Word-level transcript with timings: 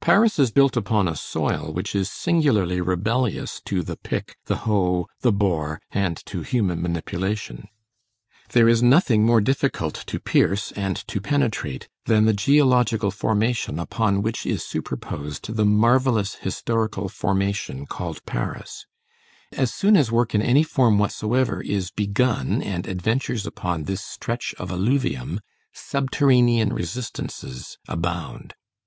Paris 0.00 0.38
is 0.38 0.50
built 0.50 0.78
upon 0.78 1.06
a 1.06 1.14
soil 1.14 1.70
which 1.74 1.94
is 1.94 2.10
singularly 2.10 2.80
rebellious 2.80 3.60
to 3.66 3.82
the 3.82 3.98
pick, 3.98 4.34
the 4.46 4.56
hoe, 4.64 5.06
the 5.20 5.30
bore, 5.30 5.78
and 5.90 6.24
to 6.24 6.40
human 6.40 6.80
manipulation. 6.80 7.68
There 8.52 8.66
is 8.66 8.82
nothing 8.82 9.26
more 9.26 9.42
difficult 9.42 9.92
to 10.06 10.18
pierce 10.18 10.72
and 10.72 10.96
to 11.08 11.20
penetrate 11.20 11.86
than 12.06 12.24
the 12.24 12.32
geological 12.32 13.10
formation 13.10 13.78
upon 13.78 14.22
which 14.22 14.46
is 14.46 14.64
superposed 14.66 15.54
the 15.56 15.66
marvellous 15.66 16.36
historical 16.36 17.10
formation 17.10 17.84
called 17.84 18.24
Paris; 18.24 18.86
as 19.52 19.70
soon 19.70 19.98
as 19.98 20.10
work 20.10 20.34
in 20.34 20.40
any 20.40 20.62
form 20.62 20.96
whatsoever 20.98 21.60
is 21.62 21.90
begun 21.90 22.62
and 22.62 22.86
adventures 22.86 23.44
upon 23.44 23.84
this 23.84 24.02
stretch 24.02 24.54
of 24.58 24.70
alluvium, 24.70 25.40
subterranean 25.74 26.72
resistances 26.72 27.76
abound. 27.86 28.54